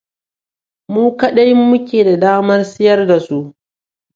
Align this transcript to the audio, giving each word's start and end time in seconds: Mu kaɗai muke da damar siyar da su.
Mu 0.91 1.01
kaɗai 1.19 1.53
muke 1.69 1.97
da 2.05 2.17
damar 2.21 2.61
siyar 2.71 3.07
da 3.07 3.19
su. 3.19 3.53